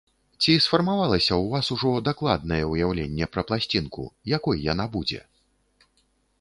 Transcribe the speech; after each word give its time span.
Ці 0.43 0.53
сфармавалася 0.65 1.31
ў 1.37 1.45
вас 1.51 1.65
ужо 1.75 1.91
дакладнае 2.07 2.59
ўяўленне 2.71 3.29
пра 3.35 3.41
пласцінку, 3.51 4.09
якой 4.37 4.67
яна 4.73 4.85
будзе? 4.99 5.21